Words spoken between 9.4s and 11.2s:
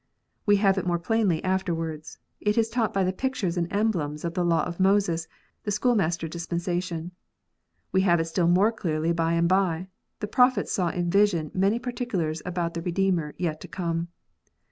by: the Prophets saw in